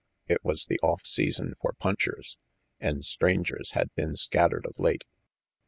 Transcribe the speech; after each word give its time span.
It 0.27 0.43
was 0.43 0.65
the 0.65 0.79
off 0.79 1.05
season 1.05 1.53
for 1.61 1.73
punchers, 1.79 2.35
and 2.79 3.05
strangers 3.05 3.73
had 3.73 3.93
been 3.93 4.15
scattered 4.15 4.65
of 4.65 4.79
late. 4.79 5.03